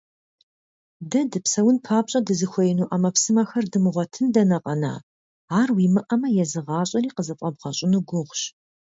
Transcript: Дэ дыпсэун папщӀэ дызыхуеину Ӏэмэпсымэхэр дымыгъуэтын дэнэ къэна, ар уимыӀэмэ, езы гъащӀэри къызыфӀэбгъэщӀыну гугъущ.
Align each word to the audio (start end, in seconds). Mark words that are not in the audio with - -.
Дэ 1.09 1.19
дыпсэун 1.31 1.77
папщӀэ 1.85 2.19
дызыхуеину 2.27 2.87
Ӏэмэпсымэхэр 2.89 3.65
дымыгъуэтын 3.71 4.25
дэнэ 4.33 4.57
къэна, 4.63 4.93
ар 5.59 5.69
уимыӀэмэ, 5.75 6.27
езы 6.43 6.61
гъащӀэри 6.67 7.09
къызыфӀэбгъэщӀыну 7.15 8.05
гугъущ. 8.07 8.41